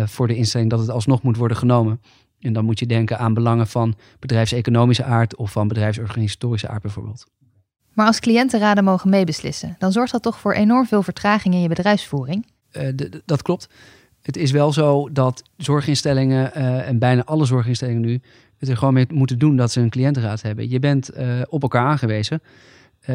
voor 0.05 0.27
de 0.27 0.37
instelling 0.37 0.71
dat 0.71 0.79
het 0.79 0.91
alsnog 0.91 1.23
moet 1.23 1.37
worden 1.37 1.57
genomen. 1.57 2.01
En 2.41 2.53
dan 2.53 2.65
moet 2.65 2.79
je 2.79 2.87
denken 2.87 3.19
aan 3.19 3.35
belangen 3.35 3.67
van 3.67 3.95
bedrijfseconomische 4.19 5.05
aard 5.05 5.37
of 5.37 5.53
van 5.53 5.69
bedrijfsorganisatorische 5.69 6.69
aard 6.69 6.83
bijvoorbeeld. 6.83 7.27
Maar 7.93 8.07
als 8.07 8.21
cliëntenraden 8.21 8.85
mogen 8.85 9.11
meebeslissen, 9.11 9.77
dan 9.79 9.93
zorgt 9.93 10.13
dat 10.13 10.23
toch 10.23 10.39
voor 10.39 10.53
enorm 10.53 10.87
veel 10.87 11.03
vertraging 11.03 11.55
in 11.55 11.61
je 11.61 11.69
bedrijfsvoering? 11.69 12.47
Uh, 12.73 12.89
dat 13.25 13.43
klopt. 13.43 13.69
Het 14.27 14.37
is 14.37 14.51
wel 14.51 14.73
zo 14.73 15.09
dat 15.13 15.43
zorginstellingen 15.57 16.51
uh, 16.57 16.89
en 16.89 16.99
bijna 16.99 17.25
alle 17.25 17.45
zorginstellingen 17.45 18.01
nu 18.01 18.21
het 18.59 18.69
er 18.69 18.77
gewoon 18.77 18.95
mee 18.95 19.07
moeten 19.13 19.39
doen 19.39 19.57
dat 19.57 19.73
ze 19.73 19.81
een 19.81 19.91
cliëntenraad 19.91 20.43
hebben. 20.43 20.71
Je 20.71 20.79
bent 20.79 21.19
uh, 21.19 21.41
op 21.49 21.63
elkaar 21.63 21.87
aangewezen. 21.87 22.43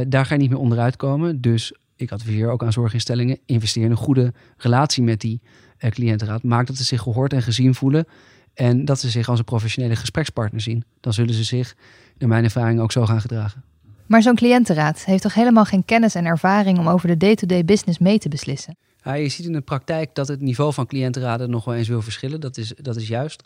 daar 0.08 0.26
ga 0.26 0.34
je 0.34 0.40
niet 0.40 0.50
meer 0.50 0.60
onderuit 0.60 0.96
komen. 0.96 1.42
Dus 1.42 1.74
ik 1.96 2.12
adviseer 2.12 2.50
ook 2.50 2.64
aan 2.64 2.72
zorginstellingen: 2.72 3.40
investeer 3.46 3.84
in 3.84 3.92
een 3.92 3.98
goede 3.98 4.34
relatie 4.58 5.04
met 5.04 5.20
die 5.20 5.42
cliëntenraad. 5.90 6.44
Maak 6.44 6.68
dat 6.68 6.76
ze 6.76 6.84
zich 6.84 7.02
gehoord 7.02 7.34
en 7.34 7.42
gezien 7.42 7.76
voelen. 7.76 8.06
En 8.54 8.86
dat 8.86 9.00
ze 9.00 9.10
zich 9.10 9.30
als 9.30 9.40
een 9.40 9.46
professionele 9.46 9.96
gesprekspartner 9.96 10.62
zien. 10.62 10.84
Dan 11.00 11.14
zullen 11.14 11.34
ze 11.34 11.44
zich, 11.44 11.76
naar 12.18 12.30
mijn 12.30 12.44
ervaring, 12.44 12.80
ook 12.80 12.92
zo 12.92 13.06
gaan 13.06 13.22
gedragen. 13.22 13.64
Maar 14.06 14.22
zo'n 14.22 14.36
cliëntenraad 14.36 15.06
heeft 15.06 15.22
toch 15.22 15.34
helemaal 15.34 15.66
geen 15.66 15.86
kennis 15.86 16.16
en 16.16 16.26
ervaring 16.26 16.80
om 16.80 16.88
over 16.88 17.08
de 17.08 17.18
day-to-day 17.18 17.66
business 17.66 18.00
mee 18.00 18.20
te 18.20 18.30
beslissen? 18.30 18.78
Ja, 19.04 19.14
je 19.14 19.30
ziet 19.30 19.46
in 19.46 19.54
de 19.54 19.62
praktijk 19.62 20.16
dat 20.16 20.28
het 20.28 20.42
niveau 20.42 20.74
van 20.74 20.86
cliëntenraden 20.86 21.50
nog 21.50 21.66
wel 21.66 21.76
eens 21.76 21.88
wil 21.88 22.02
verschillen. 22.02 22.40
Dat 22.40 22.58
is, 22.58 22.74
dat 22.82 22.96
is 22.96 23.08
juist. 23.08 23.44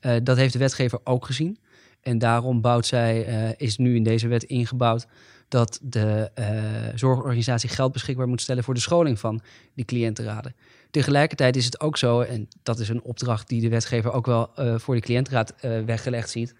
Uh, 0.00 0.16
dat 0.22 0.36
heeft 0.36 0.52
de 0.52 0.58
wetgever 0.58 0.98
ook 1.04 1.26
gezien. 1.26 1.58
En 2.00 2.18
daarom 2.18 2.60
bouwt 2.60 2.86
zij, 2.86 3.28
uh, 3.28 3.50
is 3.56 3.76
nu 3.76 3.96
in 3.96 4.02
deze 4.02 4.28
wet 4.28 4.42
ingebouwd 4.42 5.06
dat 5.48 5.78
de 5.82 6.30
uh, 6.38 6.94
zorgorganisatie 6.94 7.68
geld 7.68 7.92
beschikbaar 7.92 8.28
moet 8.28 8.40
stellen 8.40 8.64
voor 8.64 8.74
de 8.74 8.80
scholing 8.80 9.18
van 9.18 9.40
die 9.74 9.84
cliëntenraden. 9.84 10.54
Tegelijkertijd 10.90 11.56
is 11.56 11.64
het 11.64 11.80
ook 11.80 11.96
zo, 11.96 12.20
en 12.20 12.48
dat 12.62 12.78
is 12.78 12.88
een 12.88 13.02
opdracht 13.02 13.48
die 13.48 13.60
de 13.60 13.68
wetgever 13.68 14.12
ook 14.12 14.26
wel 14.26 14.50
voor 14.54 14.94
de 14.94 15.00
cliëntenraad 15.00 15.54
weggelegd 15.60 16.30
ziet. 16.30 16.54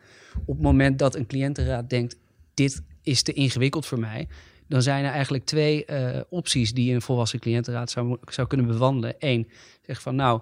Op 0.45 0.55
het 0.55 0.63
moment 0.63 0.99
dat 0.99 1.15
een 1.15 1.27
cliëntenraad 1.27 1.91
denkt: 1.91 2.17
dit 2.55 2.83
is 3.03 3.23
te 3.23 3.33
ingewikkeld 3.33 3.87
voor 3.87 3.99
mij. 3.99 4.29
Dan 4.69 4.83
zijn 4.83 5.05
er 5.05 5.11
eigenlijk 5.11 5.45
twee 5.45 5.85
uh, 5.87 6.21
opties 6.29 6.73
die 6.73 6.95
een 6.95 7.03
volwassen 7.03 7.39
cliëntenraad 7.39 7.91
zou, 7.91 8.17
zou 8.31 8.47
kunnen 8.47 8.67
bewandelen. 8.67 9.15
Eén, 9.19 9.49
zeg 9.87 10.01
van 10.01 10.15
nou, 10.15 10.41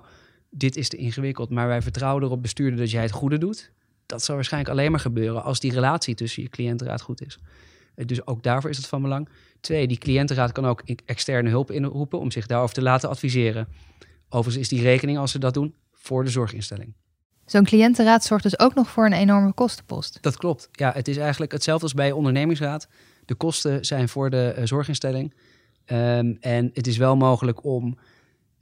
dit 0.51 0.77
is 0.77 0.89
te 0.89 0.97
ingewikkeld, 0.97 1.51
maar 1.51 1.67
wij 1.67 1.83
vertrouwen 1.83 2.23
erop 2.23 2.43
bestuurder 2.43 2.79
dat 2.79 2.91
jij 2.91 3.03
het 3.03 3.11
goede 3.11 3.39
doet. 3.39 3.73
Dat 4.07 4.23
zal 4.23 4.35
waarschijnlijk 4.35 4.73
alleen 4.73 4.91
maar 4.91 5.01
gebeuren 5.01 5.43
als 5.43 5.61
die 5.61 5.73
relatie 5.73 6.15
tussen 6.15 6.43
je 6.43 6.49
cliëntenraad 6.49 7.01
goed 7.01 7.27
is. 7.27 7.39
Uh, 7.97 8.07
dus 8.07 8.27
ook 8.27 8.43
daarvoor 8.43 8.71
is 8.71 8.77
het 8.77 8.87
van 8.87 9.03
belang. 9.03 9.29
Twee, 9.61 9.87
die 9.87 9.99
cliëntenraad 9.99 10.53
kan 10.53 10.67
ook 10.67 10.83
externe 11.05 11.49
hulp 11.49 11.71
inroepen 11.71 12.19
om 12.19 12.31
zich 12.31 12.47
daarover 12.47 12.75
te 12.75 12.83
laten 12.83 13.09
adviseren. 13.09 13.69
Overigens 14.29 14.63
is 14.63 14.69
die 14.69 14.83
rekening, 14.83 15.19
als 15.19 15.31
ze 15.31 15.39
dat 15.39 15.55
doen, 15.55 15.75
voor 15.93 16.25
de 16.25 16.31
zorginstelling. 16.31 16.95
Zo'n 17.47 17.65
cliëntenraad 17.65 18.25
zorgt 18.25 18.43
dus 18.43 18.59
ook 18.59 18.75
nog 18.75 18.91
voor 18.91 19.07
een 19.07 19.13
enorme 19.13 19.53
kostenpost. 19.53 20.19
Dat 20.21 20.37
klopt. 20.37 20.69
Ja, 20.73 20.93
het 20.93 21.09
is 21.09 21.17
eigenlijk 21.17 21.53
hetzelfde 21.53 21.85
als 21.85 21.95
bij 21.95 22.13
ondernemingsraad. 22.13 22.89
De 23.25 23.35
kosten 23.35 23.85
zijn 23.85 24.09
voor 24.09 24.31
de 24.31 24.55
uh, 24.59 24.65
zorginstelling. 24.67 25.35
Um, 25.87 26.37
en 26.41 26.71
het 26.75 26.87
is 26.87 26.97
wel 26.97 27.17
mogelijk 27.17 27.65
om 27.65 27.99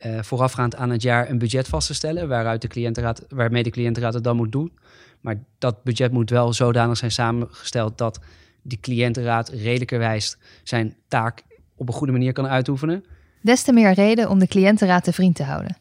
uh, 0.07 0.23
voorafgaand 0.23 0.77
aan 0.77 0.91
het 0.91 1.03
jaar 1.03 1.31
een 1.31 1.39
budget 1.39 1.69
vast 1.69 1.87
te 1.87 1.95
stellen, 1.95 2.29
waaruit 2.29 2.63
de 2.63 2.69
cliëntenraad, 2.69 3.25
waarmee 3.29 3.63
de 3.63 3.71
cliëntenraad 3.71 4.15
het 4.15 4.25
dan 4.25 4.37
moet 4.37 4.53
doen. 4.53 4.73
Maar 5.21 5.39
dat 5.59 5.83
budget 5.83 6.13
moet 6.13 6.31
wel 6.31 6.53
zodanig 6.53 6.97
zijn 6.97 7.11
samengesteld 7.11 7.99
dat 7.99 8.21
de 8.63 8.81
cliëntenraad 8.81 9.49
redelijkerwijs 9.49 10.37
zijn 10.63 10.97
taak 11.09 11.43
op 11.77 11.89
een 11.89 11.95
goede 11.95 12.13
manier 12.13 12.33
kan 12.33 12.47
uitoefenen. 12.47 13.05
Des 13.41 13.63
te 13.63 13.73
meer 13.73 13.93
reden 13.93 14.31
om 14.31 14.39
de 14.39 14.47
cliëntenraad 14.47 15.05
te 15.05 15.13
vriend 15.13 15.37
te 15.37 15.43
houden. 15.43 15.77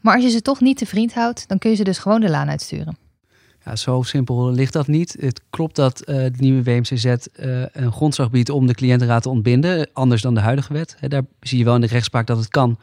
Maar 0.00 0.14
als 0.14 0.24
je 0.24 0.30
ze 0.30 0.42
toch 0.42 0.60
niet 0.60 0.78
te 0.78 0.86
vriend 0.86 1.14
houdt, 1.14 1.48
dan 1.48 1.58
kun 1.58 1.70
je 1.70 1.76
ze 1.76 1.84
dus 1.84 1.98
gewoon 1.98 2.20
de 2.20 2.30
laan 2.30 2.48
uitsturen. 2.48 2.96
Ja, 3.64 3.76
zo 3.76 4.02
simpel 4.02 4.50
ligt 4.50 4.72
dat 4.72 4.86
niet. 4.86 5.16
Het 5.20 5.40
klopt 5.50 5.76
dat 5.76 6.00
uh, 6.00 6.16
de 6.16 6.32
nieuwe 6.36 6.62
WMCZ 6.62 7.04
uh, 7.04 7.16
een 7.72 7.92
grondslag 7.92 8.30
biedt 8.30 8.50
om 8.50 8.66
de 8.66 8.74
cliëntenraad 8.74 9.22
te 9.22 9.28
ontbinden, 9.28 9.88
anders 9.92 10.22
dan 10.22 10.34
de 10.34 10.40
huidige 10.40 10.72
wet. 10.72 10.96
Daar 11.00 11.22
zie 11.40 11.58
je 11.58 11.64
wel 11.64 11.74
in 11.74 11.80
de 11.80 11.86
rechtspraak 11.86 12.26
dat 12.26 12.36
het 12.36 12.48
kan. 12.48 12.78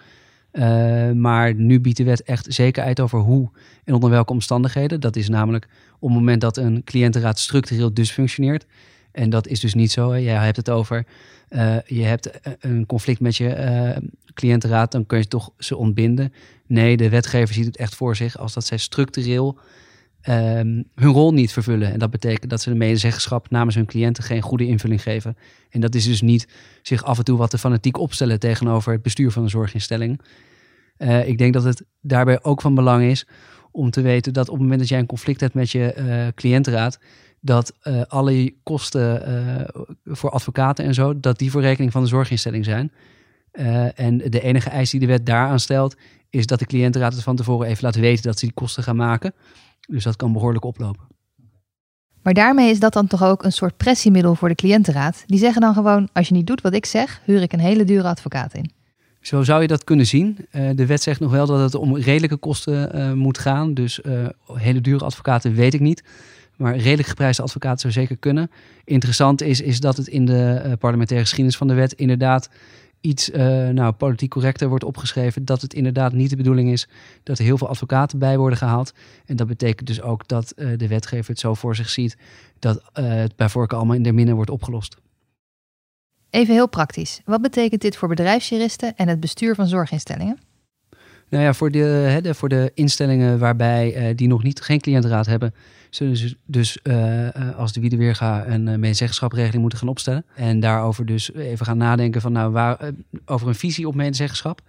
Uh, 0.51 1.11
maar 1.11 1.53
nu 1.53 1.79
biedt 1.79 1.97
de 1.97 2.03
wet 2.03 2.23
echt 2.23 2.45
zekerheid 2.53 2.99
over 2.99 3.19
hoe 3.19 3.49
en 3.83 3.93
onder 3.93 4.09
welke 4.09 4.33
omstandigheden. 4.33 4.99
Dat 4.99 5.15
is 5.15 5.29
namelijk 5.29 5.67
op 5.99 6.09
het 6.09 6.17
moment 6.17 6.41
dat 6.41 6.57
een 6.57 6.81
cliëntenraad 6.83 7.39
structureel 7.39 7.93
dysfunctioneert. 7.93 8.65
En 9.11 9.29
dat 9.29 9.47
is 9.47 9.59
dus 9.59 9.73
niet 9.73 9.91
zo. 9.91 10.17
Jij 10.17 10.43
hebt 10.43 10.57
het 10.57 10.69
over, 10.69 11.05
je 11.85 12.03
hebt 12.03 12.29
een 12.59 12.85
conflict 12.85 13.19
met 13.19 13.35
je 13.35 14.01
cliëntenraad, 14.33 14.91
dan 14.91 15.05
kun 15.05 15.17
je 15.17 15.27
toch 15.27 15.51
ze 15.57 15.75
ontbinden. 15.75 16.33
Nee, 16.67 16.97
de 16.97 17.09
wetgever 17.09 17.53
ziet 17.53 17.65
het 17.65 17.77
echt 17.77 17.95
voor 17.95 18.15
zich 18.15 18.37
als 18.37 18.53
dat 18.53 18.65
zij 18.65 18.77
structureel 18.77 19.59
um, 20.29 20.83
hun 20.95 21.11
rol 21.11 21.33
niet 21.33 21.53
vervullen. 21.53 21.91
En 21.91 21.99
dat 21.99 22.09
betekent 22.09 22.49
dat 22.49 22.61
ze 22.61 22.69
de 22.69 22.75
medezeggenschap 22.75 23.49
namens 23.49 23.75
hun 23.75 23.85
cliënten 23.85 24.23
geen 24.23 24.41
goede 24.41 24.67
invulling 24.67 25.01
geven. 25.01 25.37
En 25.69 25.81
dat 25.81 25.95
is 25.95 26.05
dus 26.05 26.21
niet 26.21 26.47
zich 26.81 27.03
af 27.03 27.17
en 27.17 27.23
toe 27.23 27.37
wat 27.37 27.49
te 27.49 27.57
fanatiek 27.57 27.97
opstellen 27.97 28.39
tegenover 28.39 28.91
het 28.91 29.01
bestuur 29.01 29.31
van 29.31 29.43
een 29.43 29.49
zorginstelling. 29.49 30.21
Uh, 30.97 31.27
ik 31.27 31.37
denk 31.37 31.53
dat 31.53 31.63
het 31.63 31.83
daarbij 32.01 32.43
ook 32.43 32.61
van 32.61 32.75
belang 32.75 33.03
is 33.03 33.27
om 33.71 33.89
te 33.89 34.01
weten 34.01 34.33
dat 34.33 34.47
op 34.47 34.53
het 34.53 34.61
moment 34.61 34.79
dat 34.79 34.89
jij 34.89 34.99
een 34.99 35.05
conflict 35.05 35.39
hebt 35.39 35.53
met 35.53 35.71
je 35.71 35.95
uh, 35.97 36.27
cliëntenraad, 36.35 36.99
dat 37.39 37.73
uh, 37.83 38.01
alle 38.07 38.53
kosten 38.63 39.67
voor 40.05 40.29
advocaten 40.29 40.85
en 40.85 40.93
zo, 40.93 41.19
dat 41.19 41.39
die 41.39 41.51
voor 41.51 41.61
rekening 41.61 41.91
van 41.91 42.01
de 42.01 42.07
zorginstelling 42.07 42.65
zijn. 42.65 42.91
en 43.95 44.17
de 44.17 44.41
enige 44.41 44.69
eis 44.69 44.89
die 44.89 44.99
de 44.99 45.05
wet 45.05 45.25
daaraan 45.25 45.59
stelt, 45.59 45.95
is 46.29 46.45
dat 46.45 46.59
de 46.59 46.65
cliëntenraad 46.65 47.13
het 47.13 47.23
van 47.23 47.35
tevoren 47.35 47.67
even 47.67 47.83
laat 47.83 47.95
weten 47.95 48.23
dat 48.23 48.39
ze 48.39 48.45
die 48.45 48.53
kosten 48.53 48.83
gaan 48.83 48.95
maken. 48.95 49.33
Dus 49.89 50.03
dat 50.03 50.15
kan 50.15 50.33
behoorlijk 50.33 50.65
oplopen. 50.65 51.09
Maar 52.21 52.33
daarmee 52.33 52.69
is 52.69 52.79
dat 52.79 52.93
dan 52.93 53.07
toch 53.07 53.23
ook 53.23 53.43
een 53.43 53.51
soort 53.51 53.77
pressiemiddel 53.77 54.35
voor 54.35 54.49
de 54.49 54.55
cliëntenraad. 54.55 55.23
Die 55.25 55.39
zeggen 55.39 55.61
dan 55.61 55.73
gewoon: 55.73 56.09
als 56.13 56.27
je 56.27 56.33
niet 56.33 56.47
doet 56.47 56.61
wat 56.61 56.73
ik 56.73 56.85
zeg, 56.85 57.21
huur 57.25 57.41
ik 57.41 57.53
een 57.53 57.59
hele 57.59 57.83
dure 57.83 58.07
advocaat 58.07 58.53
in. 58.53 58.71
Zo 59.21 59.43
zou 59.43 59.61
je 59.61 59.67
dat 59.67 59.83
kunnen 59.83 60.05
zien. 60.05 60.37
Uh, 60.51 60.69
de 60.75 60.85
wet 60.85 61.01
zegt 61.01 61.19
nog 61.19 61.31
wel 61.31 61.45
dat 61.45 61.59
het 61.59 61.75
om 61.75 61.97
redelijke 61.97 62.37
kosten 62.37 62.95
uh, 62.95 63.13
moet 63.13 63.37
gaan. 63.37 63.73
Dus 63.73 63.99
uh, 64.03 64.25
hele 64.53 64.81
dure 64.81 65.05
advocaten 65.05 65.53
weet 65.53 65.73
ik 65.73 65.79
niet. 65.79 66.03
Maar 66.57 66.77
redelijk 66.77 67.07
geprijsde 67.07 67.43
advocaten 67.43 67.79
zou 67.79 67.93
zeker 67.93 68.17
kunnen. 68.17 68.51
Interessant 68.83 69.41
is, 69.41 69.61
is 69.61 69.79
dat 69.79 69.97
het 69.97 70.07
in 70.07 70.25
de 70.25 70.75
parlementaire 70.79 71.25
geschiedenis 71.25 71.57
van 71.57 71.67
de 71.67 71.73
wet 71.73 71.93
inderdaad 71.93 72.49
iets 73.01 73.29
uh, 73.29 73.69
nou, 73.69 73.91
politiek 73.91 74.29
correcter 74.29 74.69
wordt 74.69 74.83
opgeschreven. 74.83 75.45
Dat 75.45 75.61
het 75.61 75.73
inderdaad 75.73 76.13
niet 76.13 76.29
de 76.29 76.35
bedoeling 76.35 76.71
is 76.71 76.87
dat 77.23 77.37
er 77.37 77.43
heel 77.43 77.57
veel 77.57 77.67
advocaten 77.67 78.19
bij 78.19 78.37
worden 78.37 78.57
gehaald. 78.57 78.93
En 79.25 79.35
dat 79.35 79.47
betekent 79.47 79.87
dus 79.87 80.01
ook 80.01 80.27
dat 80.27 80.53
uh, 80.55 80.77
de 80.77 80.87
wetgever 80.87 81.29
het 81.29 81.39
zo 81.39 81.53
voor 81.53 81.75
zich 81.75 81.89
ziet 81.89 82.17
dat 82.59 82.77
uh, 82.77 83.09
het 83.09 83.35
bij 83.35 83.49
voorkeur 83.49 83.77
allemaal 83.77 83.95
in 83.95 84.03
de 84.03 84.11
minne 84.11 84.33
wordt 84.33 84.49
opgelost. 84.49 84.97
Even 86.29 86.53
heel 86.53 86.69
praktisch. 86.69 87.21
Wat 87.25 87.41
betekent 87.41 87.81
dit 87.81 87.97
voor 87.97 88.07
bedrijfsjuristen 88.07 88.95
en 88.95 89.07
het 89.07 89.19
bestuur 89.19 89.55
van 89.55 89.67
zorginstellingen? 89.67 90.39
Nou 91.31 91.43
ja, 91.43 91.53
voor 91.53 91.71
de, 91.71 91.79
hè, 91.79 92.35
voor 92.35 92.49
de 92.49 92.71
instellingen 92.73 93.39
waarbij 93.39 94.13
die 94.15 94.27
nog 94.27 94.43
niet 94.43 94.61
geen 94.61 94.79
cliëntenraad 94.79 95.25
hebben, 95.25 95.53
zullen 95.89 96.17
ze 96.17 96.35
dus 96.45 96.79
uh, 96.83 97.27
als 97.57 97.73
de 97.73 97.79
Wiedeweerga 97.79 98.47
een 98.47 98.67
uh, 98.67 98.75
medezeggenschapregeling 98.75 99.61
moeten 99.61 99.79
gaan 99.79 99.87
opstellen. 99.87 100.25
En 100.35 100.59
daarover 100.59 101.05
dus 101.05 101.33
even 101.33 101.65
gaan 101.65 101.77
nadenken 101.77 102.21
van 102.21 102.31
nou, 102.31 102.51
waar, 102.51 102.91
over 103.25 103.47
een 103.47 103.55
visie 103.55 103.87
op 103.87 103.95
medezeggenschap. 103.95 104.61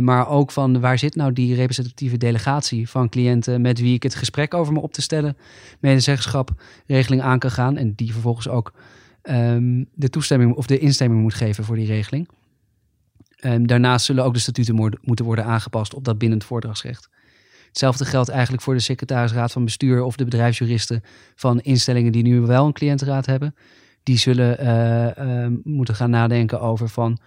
maar 0.00 0.28
ook 0.28 0.50
van 0.50 0.80
waar 0.80 0.98
zit 0.98 1.14
nou 1.14 1.32
die 1.32 1.54
representatieve 1.54 2.16
delegatie 2.16 2.88
van 2.88 3.08
cliënten 3.08 3.60
met 3.60 3.80
wie 3.80 3.94
ik 3.94 4.02
het 4.02 4.14
gesprek 4.14 4.54
over 4.54 4.72
me 4.72 4.80
op 4.80 4.92
te 4.92 5.02
stellen, 5.02 5.36
medezeggenschap-regeling 5.80 7.22
aan 7.22 7.38
kan 7.38 7.50
gaan. 7.50 7.76
En 7.76 7.92
die 7.94 8.12
vervolgens 8.12 8.48
ook 8.48 8.72
um, 9.22 9.88
de 9.94 10.08
toestemming 10.08 10.54
of 10.54 10.66
de 10.66 10.78
instemming 10.78 11.20
moet 11.20 11.34
geven 11.34 11.64
voor 11.64 11.76
die 11.76 11.86
regeling. 11.86 12.28
Um, 13.44 13.66
daarnaast 13.66 14.04
zullen 14.04 14.24
ook 14.24 14.34
de 14.34 14.40
statuten 14.40 14.98
moeten 15.02 15.24
worden 15.24 15.44
aangepast 15.44 15.94
op 15.94 16.04
dat 16.04 16.18
bindend 16.18 16.44
voordragsrecht. 16.44 17.08
Hetzelfde 17.68 18.04
geldt 18.04 18.28
eigenlijk 18.28 18.62
voor 18.62 18.74
de 18.74 18.80
secretarisraad 18.80 19.52
van 19.52 19.64
bestuur 19.64 20.02
of 20.02 20.16
de 20.16 20.24
bedrijfsjuristen 20.24 21.02
van 21.34 21.60
instellingen 21.60 22.12
die 22.12 22.22
nu 22.22 22.40
wel 22.40 22.66
een 22.66 22.72
cliëntenraad 22.72 23.26
hebben. 23.26 23.54
Die 24.02 24.18
zullen 24.18 24.64
uh, 24.64 25.44
uh, 25.44 25.56
moeten 25.64 25.94
gaan 25.94 26.10
nadenken 26.10 26.60
over 26.60 26.88
van 26.88 27.18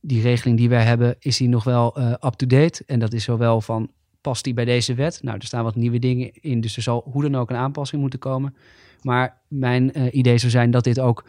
die 0.00 0.22
regeling 0.22 0.56
die 0.56 0.68
wij 0.68 0.84
hebben, 0.84 1.16
is 1.18 1.36
die 1.36 1.48
nog 1.48 1.64
wel 1.64 1.98
uh, 1.98 2.10
up-to-date? 2.10 2.82
En 2.86 2.98
dat 2.98 3.12
is 3.12 3.24
zowel 3.24 3.60
van, 3.60 3.90
past 4.20 4.44
die 4.44 4.54
bij 4.54 4.64
deze 4.64 4.94
wet? 4.94 5.18
Nou, 5.22 5.36
er 5.36 5.46
staan 5.46 5.64
wat 5.64 5.76
nieuwe 5.76 5.98
dingen 5.98 6.30
in, 6.32 6.60
dus 6.60 6.76
er 6.76 6.82
zal 6.82 7.08
hoe 7.10 7.22
dan 7.22 7.34
ook 7.34 7.50
een 7.50 7.56
aanpassing 7.56 8.00
moeten 8.00 8.18
komen. 8.18 8.56
Maar 9.02 9.40
mijn 9.48 10.16
idee 10.18 10.38
zou 10.38 10.50
zijn 10.50 10.70
dat 10.70 10.84
dit 10.84 11.00
ook 11.00 11.24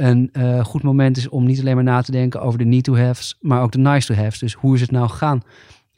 een 0.00 0.30
goed 0.64 0.82
moment 0.82 1.16
is 1.16 1.28
om 1.28 1.44
niet 1.44 1.60
alleen 1.60 1.74
maar 1.74 1.84
na 1.84 2.02
te 2.02 2.12
denken 2.12 2.42
over 2.42 2.58
de 2.58 2.64
need-to-haves, 2.64 3.36
maar 3.40 3.62
ook 3.62 3.72
de 3.72 3.78
nice-to-haves. 3.78 4.38
Dus 4.38 4.54
hoe 4.54 4.74
is 4.74 4.80
het 4.80 4.90
nou 4.90 5.08
gegaan? 5.08 5.42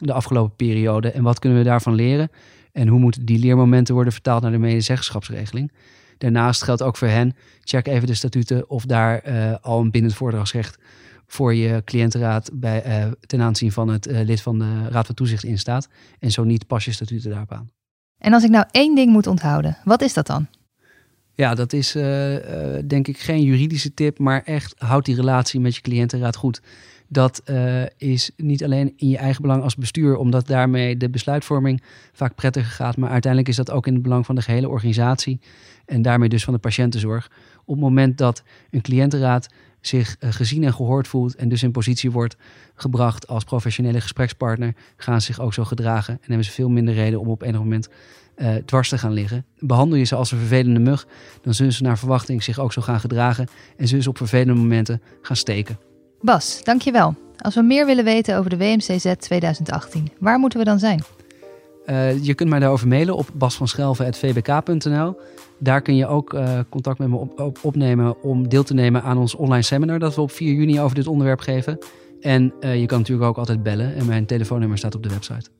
de 0.06 0.12
afgelopen 0.12 0.56
periode 0.56 1.10
en 1.10 1.22
wat 1.22 1.38
kunnen 1.38 1.58
we 1.58 1.64
daarvan 1.64 1.94
leren? 1.94 2.30
En 2.72 2.88
hoe 2.88 2.98
moeten 2.98 3.24
die 3.24 3.38
leermomenten 3.38 3.94
worden 3.94 4.12
vertaald 4.12 4.42
naar 4.42 4.50
de 4.50 4.58
medezeggenschapsregeling? 4.58 5.72
Daarnaast 6.18 6.62
geldt 6.62 6.82
ook 6.82 6.96
voor 6.96 7.08
hen, 7.08 7.36
check 7.60 7.86
even 7.86 8.06
de 8.06 8.14
statuten 8.14 8.70
of 8.70 8.84
daar 8.84 9.28
uh, 9.28 9.54
al 9.60 9.80
een 9.80 9.90
bindend 9.90 10.14
voordragsrecht 10.14 10.78
voor 11.26 11.54
je 11.54 11.82
cliëntenraad 11.84 12.50
bij, 12.52 13.04
uh, 13.04 13.12
ten 13.20 13.40
aanzien 13.40 13.72
van 13.72 13.88
het 13.88 14.06
lid 14.06 14.40
van 14.40 14.58
de 14.58 14.88
Raad 14.88 15.06
van 15.06 15.14
Toezicht 15.14 15.44
in 15.44 15.58
staat. 15.58 15.88
En 16.18 16.30
zo 16.30 16.44
niet, 16.44 16.66
pas 16.66 16.84
je 16.84 16.92
statuten 16.92 17.30
daarop 17.30 17.52
aan. 17.52 17.70
En 18.18 18.32
als 18.32 18.44
ik 18.44 18.50
nou 18.50 18.64
één 18.70 18.94
ding 18.94 19.12
moet 19.12 19.26
onthouden, 19.26 19.76
wat 19.84 20.02
is 20.02 20.14
dat 20.14 20.26
dan? 20.26 20.46
Ja, 21.40 21.54
dat 21.54 21.72
is 21.72 21.92
denk 22.86 23.08
ik 23.08 23.18
geen 23.18 23.42
juridische 23.42 23.94
tip, 23.94 24.18
maar 24.18 24.42
echt 24.42 24.74
houd 24.78 25.04
die 25.04 25.14
relatie 25.14 25.60
met 25.60 25.74
je 25.74 25.80
cliëntenraad 25.80 26.36
goed 26.36 26.60
dat 27.08 27.42
uh, 27.44 27.82
is 27.96 28.30
niet 28.36 28.64
alleen 28.64 28.92
in 28.96 29.08
je 29.08 29.18
eigen 29.18 29.42
belang 29.42 29.62
als 29.62 29.76
bestuur, 29.76 30.16
omdat 30.16 30.46
daarmee 30.46 30.96
de 30.96 31.10
besluitvorming 31.10 31.82
vaak 32.12 32.34
prettiger 32.34 32.70
gaat, 32.70 32.96
maar 32.96 33.10
uiteindelijk 33.10 33.50
is 33.50 33.56
dat 33.56 33.70
ook 33.70 33.86
in 33.86 33.94
het 33.94 34.02
belang 34.02 34.26
van 34.26 34.34
de 34.34 34.42
gehele 34.42 34.68
organisatie 34.68 35.40
en 35.86 36.02
daarmee 36.02 36.28
dus 36.28 36.44
van 36.44 36.54
de 36.54 36.60
patiëntenzorg. 36.60 37.30
Op 37.64 37.74
het 37.74 37.84
moment 37.84 38.18
dat 38.18 38.42
een 38.70 38.80
cliëntenraad 38.80 39.48
zich 39.80 40.16
gezien 40.20 40.64
en 40.64 40.74
gehoord 40.74 41.08
voelt 41.08 41.34
en 41.34 41.48
dus 41.48 41.62
in 41.62 41.70
positie 41.70 42.10
wordt 42.10 42.36
gebracht 42.74 43.28
als 43.28 43.44
professionele 43.44 44.00
gesprekspartner, 44.00 44.74
gaan 44.96 45.20
ze 45.20 45.26
zich 45.26 45.40
ook 45.40 45.54
zo 45.54 45.64
gedragen 45.64 46.14
en 46.14 46.26
hebben 46.26 46.44
ze 46.44 46.50
veel 46.50 46.68
minder 46.68 46.94
reden 46.94 47.20
om 47.20 47.28
op 47.28 47.42
enig 47.42 47.60
moment 47.60 47.88
uh, 48.36 48.54
dwars 48.54 48.88
te 48.88 48.98
gaan 48.98 49.12
liggen. 49.12 49.44
Behandel 49.58 49.98
je 49.98 50.04
ze 50.04 50.14
als 50.14 50.32
een 50.32 50.38
vervelende 50.38 50.80
mug, 50.80 51.06
dan 51.42 51.54
zullen 51.54 51.72
ze 51.72 51.82
naar 51.82 51.98
verwachting 51.98 52.42
zich 52.42 52.58
ook 52.58 52.72
zo 52.72 52.82
gaan 52.82 53.00
gedragen 53.00 53.48
en 53.76 53.88
zullen 53.88 54.02
ze 54.02 54.08
op 54.08 54.16
vervelende 54.16 54.54
momenten 54.54 55.02
gaan 55.22 55.36
steken. 55.36 55.78
Bas, 56.20 56.60
dankjewel. 56.62 57.14
Als 57.38 57.54
we 57.54 57.62
meer 57.62 57.86
willen 57.86 58.04
weten 58.04 58.36
over 58.36 58.50
de 58.50 58.56
WMCZ 58.56 59.14
2018, 59.18 60.08
waar 60.18 60.38
moeten 60.38 60.58
we 60.58 60.64
dan 60.64 60.78
zijn? 60.78 61.02
Uh, 61.86 62.24
je 62.24 62.34
kunt 62.34 62.48
mij 62.48 62.58
daarover 62.58 62.88
mailen 62.88 63.16
op 63.16 63.30
basvanschelven.vbk.nl. 63.34 65.16
Daar 65.58 65.82
kun 65.82 65.96
je 65.96 66.06
ook 66.06 66.32
uh, 66.32 66.58
contact 66.68 66.98
met 66.98 67.08
me 67.08 67.16
op, 67.16 67.40
op, 67.40 67.58
opnemen 67.62 68.22
om 68.22 68.48
deel 68.48 68.62
te 68.62 68.74
nemen 68.74 69.02
aan 69.02 69.18
ons 69.18 69.34
online 69.34 69.62
seminar 69.62 69.98
dat 69.98 70.14
we 70.14 70.20
op 70.20 70.30
4 70.30 70.52
juni 70.52 70.80
over 70.80 70.94
dit 70.94 71.06
onderwerp 71.06 71.40
geven. 71.40 71.78
En 72.20 72.52
uh, 72.60 72.80
je 72.80 72.86
kan 72.86 72.98
natuurlijk 72.98 73.28
ook 73.28 73.38
altijd 73.38 73.62
bellen 73.62 73.94
en 73.94 74.06
mijn 74.06 74.26
telefoonnummer 74.26 74.78
staat 74.78 74.94
op 74.94 75.02
de 75.02 75.08
website. 75.08 75.59